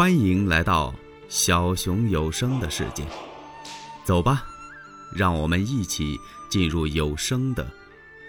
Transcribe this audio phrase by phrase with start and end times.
[0.00, 0.94] 欢迎来到
[1.28, 3.06] 小熊有声的世界，
[4.02, 4.46] 走吧，
[5.14, 6.16] 让我们一起
[6.48, 7.70] 进入有声的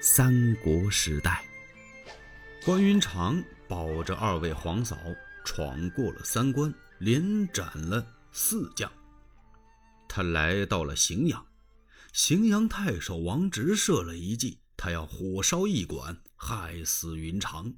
[0.01, 1.41] 三国时代。
[2.65, 4.97] 关云长保着二位皇嫂，
[5.45, 8.91] 闯过了三关，连斩了四将。
[10.09, 11.45] 他来到了荥阳，
[12.13, 17.73] 荥阳太守王直设了一计，他要火烧驿馆，害死云长。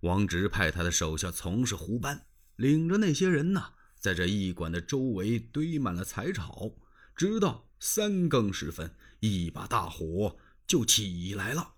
[0.00, 2.24] 王直派他的手下从事胡班。
[2.58, 6.74] 领着那些人呢，在这驿馆的周围堆满了柴草，
[7.14, 11.74] 直到三更时分，一把大火就起来了。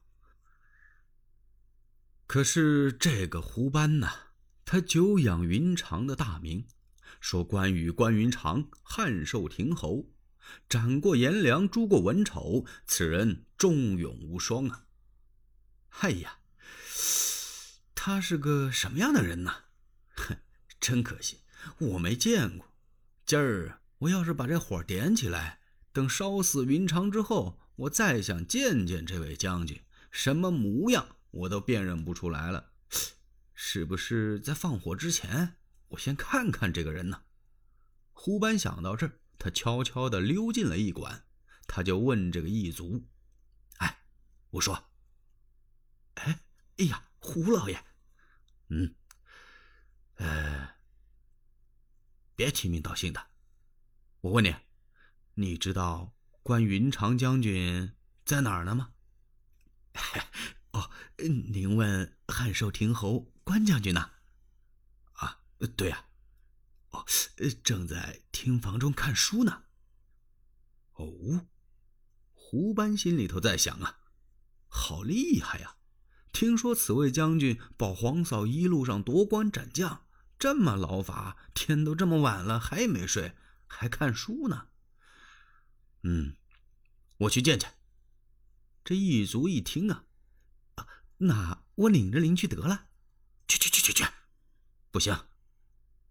[2.26, 4.08] 可是这个胡班呢，
[4.64, 6.66] 他久仰云长的大名，
[7.20, 10.08] 说关羽关云长汉寿亭侯，
[10.66, 14.86] 斩过颜良，诛过文丑，此人忠勇无双啊！
[15.98, 16.38] 哎呀，
[17.94, 19.64] 他是个什么样的人呢？
[20.16, 20.38] 哼！
[20.80, 21.40] 真可惜，
[21.78, 22.66] 我没见过。
[23.26, 25.60] 今儿我要是把这火点起来，
[25.92, 32.72] 等烧死云长之后，我再想见见这位将军，什么模样我都辨认不出来了。
[33.54, 35.56] 是不是在放火之前，
[35.88, 37.24] 我先看看这个人呢？
[38.12, 41.24] 胡班想到这儿，他悄悄地溜进了驿馆，
[41.66, 43.06] 他就问这个驿卒
[43.78, 44.00] ：“哎，
[44.52, 44.90] 我说，
[46.14, 46.40] 哎，
[46.78, 47.84] 哎呀，胡老爷，
[48.68, 48.94] 嗯。”
[50.20, 50.76] 呃，
[52.36, 53.28] 别提名道姓的。
[54.20, 54.54] 我问你，
[55.32, 57.94] 你知道关云长将军
[58.26, 58.92] 在哪儿呢吗？
[60.72, 64.10] 哦，您问汉寿亭侯关将军呢？
[65.12, 65.40] 啊，
[65.74, 66.04] 对呀。
[66.90, 67.06] 哦，
[67.64, 69.64] 正在厅房中看书呢。
[70.96, 71.46] 哦，
[72.34, 74.00] 胡班心里头在想啊，
[74.68, 75.76] 好厉害呀！
[76.30, 80.06] 听说此位将军保皇嫂一路上夺关斩将。
[80.40, 83.34] 这么劳乏，天都这么晚了还没睡，
[83.66, 84.68] 还看书呢。
[86.02, 86.34] 嗯，
[87.18, 87.74] 我去见见。
[88.82, 90.06] 这一族一听啊，
[90.76, 92.86] 啊，那我领着您去得了。
[93.46, 94.04] 去去去去去，
[94.90, 95.26] 不行，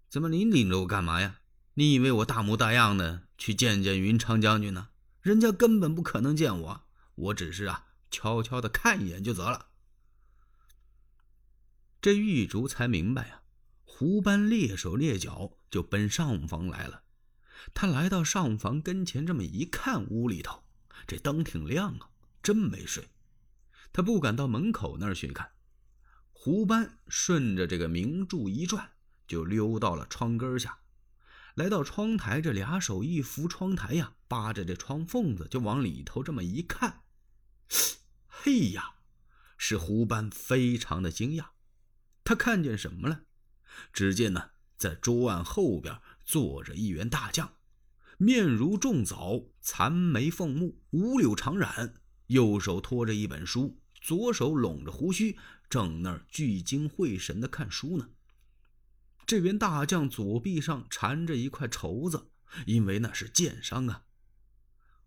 [0.07, 1.39] 怎么您领着我干嘛呀？
[1.73, 4.89] 你以为我大模大样的去见见云长将军呢？
[5.21, 6.83] 人家根本不可能见我，
[7.15, 9.69] 我只是啊，悄悄的看一眼就得了。
[11.99, 13.38] 这玉竹才明白呀。
[13.99, 17.03] 胡班蹑手蹑脚就奔上房来了。
[17.73, 20.63] 他来到上房跟前，这么一看，屋里头
[21.05, 22.09] 这灯挺亮啊，
[22.41, 23.09] 真没睡。
[23.91, 25.51] 他不敢到门口那儿去看。
[26.31, 28.89] 胡班顺着这个明柱一转，
[29.27, 30.79] 就溜到了窗根下，
[31.55, 37.01] 来到窗台，这俩手一扶窗台呀，扒着这窗缝子就往里头这么一看。
[38.29, 38.93] 嘿呀，
[39.57, 41.47] 是胡班非常的惊讶，
[42.23, 43.23] 他看见什么了？
[43.93, 47.53] 只见呢，在桌案后边坐着一员大将，
[48.17, 51.93] 面如重枣，残眉凤目，五柳长髯，
[52.27, 55.37] 右手托着一本书，左手拢着胡须，
[55.69, 58.09] 正那儿聚精会神的看书呢。
[59.25, 62.31] 这员大将左臂上缠着一块绸子，
[62.65, 64.05] 因为那是箭伤啊。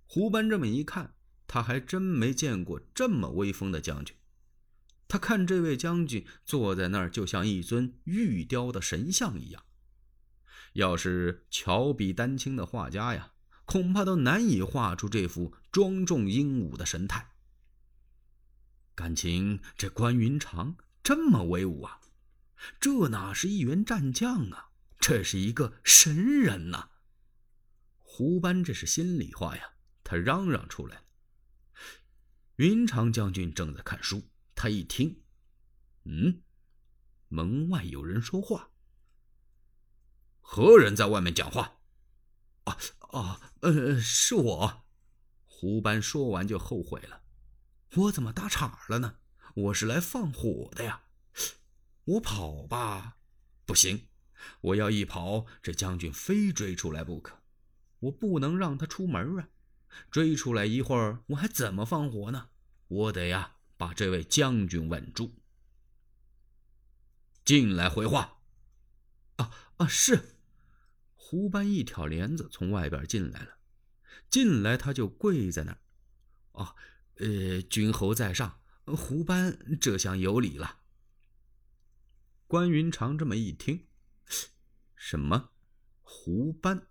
[0.06, 1.14] 胡班这么一看，
[1.46, 4.14] 他还真没见过这么威风的将军。
[5.12, 9.62] 他看这位将军坐在那儿，就像一尊玉雕的神像一样。
[10.72, 13.34] 要是巧笔丹青的画家呀，
[13.66, 17.28] 恐怕都难以画出这幅庄重英武的神态。
[18.94, 22.00] 感情这关云长这么威武啊？
[22.80, 24.70] 这哪是一员战将啊？
[24.98, 26.88] 这是一个神人呐！
[27.98, 31.02] 胡班这是心里话呀，他嚷嚷出来了。
[32.56, 34.30] 云长将军正在看书。
[34.62, 35.24] 他一听，
[36.04, 36.40] 嗯，
[37.26, 38.70] 门外有人说话。
[40.40, 41.80] 何人在外面讲话？
[42.62, 42.78] 啊
[43.10, 44.84] 啊，呃，是我。
[45.48, 47.24] 胡班说完就后悔了，
[47.96, 49.16] 我怎么打岔了呢？
[49.54, 51.06] 我是来放火的呀。
[52.04, 53.16] 我跑吧，
[53.66, 54.06] 不行，
[54.60, 57.42] 我要一跑，这将军非追出来不可。
[57.98, 59.48] 我不能让他出门啊，
[60.08, 62.50] 追出来一会儿，我还怎么放火呢？
[62.86, 63.56] 我得呀。
[63.82, 65.32] 把这位将军稳住，
[67.44, 68.38] 进来回话。
[69.34, 70.36] 啊啊，是。
[71.16, 73.58] 胡班一挑帘子从外边进来了，
[74.30, 75.80] 进来他就跪在那儿。
[76.52, 76.76] 啊，
[77.16, 80.78] 呃，君侯在上，胡班这厢有礼了。
[82.46, 83.88] 关云长这么一听，
[84.94, 85.50] 什么？
[86.02, 86.86] 胡班？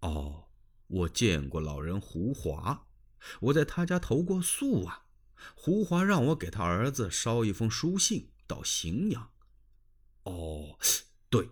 [0.00, 0.50] 哦，
[0.86, 2.88] 我见过老人胡华，
[3.40, 5.03] 我在他家投过宿啊。
[5.54, 9.32] 胡华让我给他儿子捎一封书信到荥阳。
[10.24, 10.78] 哦，
[11.28, 11.50] 对，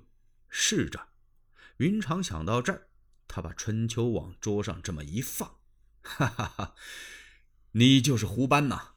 [0.49, 1.09] 是这。
[1.79, 2.89] 云长想到这儿，
[3.27, 5.59] 他把春秋往桌上这么一放，
[6.03, 6.75] 哈哈哈！
[7.73, 8.95] 你就是胡班呐！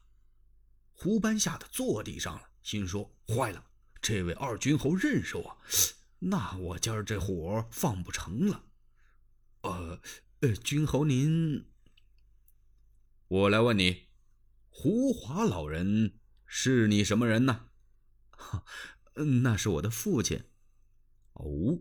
[0.92, 3.64] 胡班吓得坐地上了，心说：坏了，
[4.00, 5.58] 这位二军侯认识我，
[6.20, 8.64] 那我今儿这火放不成了。
[9.62, 10.00] 呃
[10.40, 11.66] 呃，君侯您，
[13.28, 14.06] 我来问你，
[14.78, 17.70] 胡华老人是你什么人呢？
[18.32, 18.62] 哈，
[19.42, 20.44] 那是我的父亲。
[21.32, 21.78] 哦。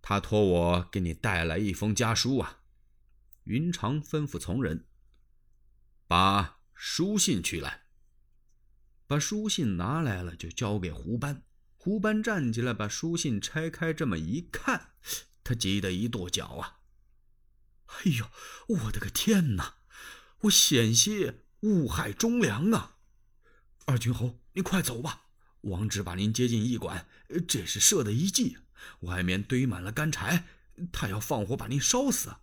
[0.00, 2.62] 他托我给你带来一封家书啊，
[3.42, 4.86] 云长吩咐从人
[6.06, 7.86] 把书信取来。
[9.08, 11.42] 把书信拿来了，就交给胡班。
[11.74, 14.92] 胡班站起来，把书信拆开，这么一看，
[15.42, 16.78] 他急得一跺脚啊！
[17.86, 18.30] 哎呦，
[18.84, 19.78] 我的个天哪！
[20.42, 22.96] 我险些误害忠良啊！
[23.86, 25.26] 二军侯，你快走吧，
[25.62, 27.08] 王直把您接进驿馆，
[27.48, 28.58] 这是设的一计。
[29.00, 30.44] 外面堆满了干柴，
[30.92, 32.36] 他要放火把您烧死。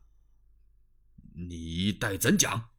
[1.35, 2.69] 你待怎讲？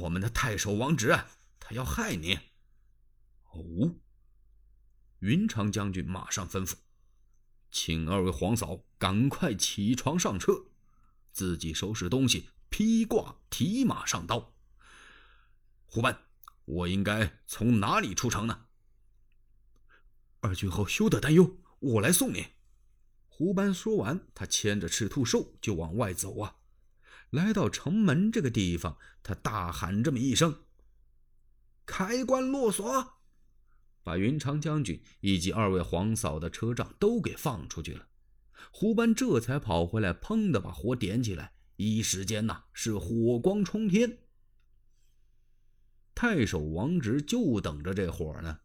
[0.00, 1.18] 我们的太守王直，
[1.58, 2.38] 他要害你。
[3.52, 3.96] 哦，
[5.20, 6.74] 云长将军马上吩咐，
[7.70, 10.66] 请二位皇嫂赶快起床上车，
[11.32, 14.52] 自己收拾东西，披挂提马上刀。
[15.92, 16.16] 胡班，
[16.66, 18.66] 我应该从哪里出城呢？
[20.38, 21.58] 二军侯休得担忧。
[21.80, 22.46] 我来送你。
[23.26, 26.58] 胡班说完，他牵着赤兔兽就往外走啊。
[27.30, 30.62] 来到城门这个地方，他大喊这么一声
[31.84, 33.14] ：“开关落锁！”
[34.04, 38.06] 把云长将军以及二位皇嫂的车仗都给放出去了。
[38.70, 44.18] 胡班这才跑回来，砰的把火点起来，一时间呐是火光冲天。
[46.20, 48.60] 太守王直就等着这火呢，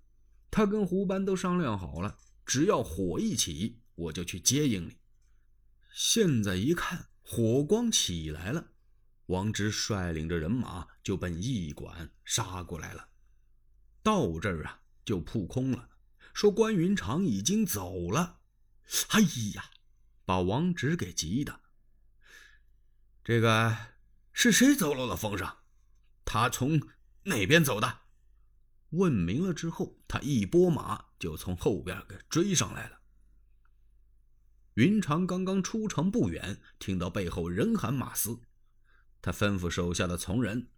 [0.51, 2.17] 他跟胡班都商量好了。
[2.45, 4.97] 只要火一起，我就去接应你。
[5.93, 8.71] 现在一看，火光起来了，
[9.27, 13.07] 王直率领着人马就奔驿馆杀过来了。
[14.03, 15.87] 到这儿啊，就扑空了，
[16.33, 18.39] 说关云长已经走了。
[19.11, 19.21] 哎
[19.55, 19.69] 呀，
[20.25, 21.61] 把王直给急的。
[23.23, 23.77] 这个
[24.33, 25.49] 是谁走漏了风声？
[26.25, 26.81] 他从
[27.25, 28.01] 哪边走的？
[28.91, 33.01] 问明了之后，他一拨马就从后边给追上来了。
[34.75, 38.39] 云长刚刚出城不远，听到背后人喊马嘶，
[39.21, 40.69] 他吩咐手下的从人：“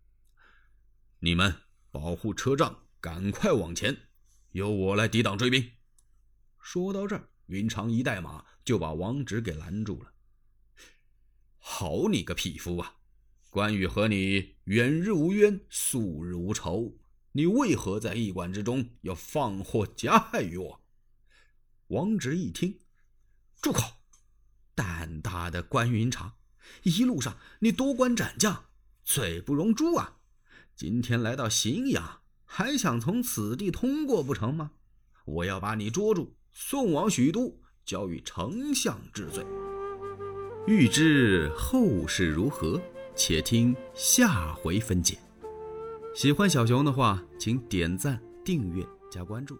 [1.19, 4.07] 你们保护车仗，赶快往前，
[4.51, 5.73] 由我来抵挡追兵。”
[6.61, 10.13] 说到这儿，云长一带马就把王直给拦住了。
[11.57, 12.95] “好你个匹夫啊！
[13.57, 16.95] 关羽和你远日无冤，素日无仇。”
[17.33, 20.81] 你为何在驿馆之中要放火加害于我？
[21.87, 22.77] 王直一听，
[23.59, 23.81] 住口！
[24.75, 26.33] 胆大的关云长，
[26.83, 28.65] 一路上你夺关斩将，
[29.03, 30.17] 罪不容诛啊！
[30.75, 34.73] 今天来到荥阳，还想从此地通过不成吗？
[35.25, 39.43] 我要把你捉住，送往许都，交与丞相治罪。
[40.67, 42.79] 欲知后事如何，
[43.17, 45.17] 且听下回分解。
[46.15, 49.57] 喜欢小熊的话，请点赞、订阅、加关注。